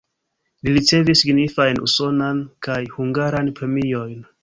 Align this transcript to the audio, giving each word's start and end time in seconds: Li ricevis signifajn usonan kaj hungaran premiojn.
Li 0.67 0.73
ricevis 0.77 1.21
signifajn 1.25 1.83
usonan 1.89 2.43
kaj 2.69 2.81
hungaran 2.99 3.57
premiojn. 3.63 4.23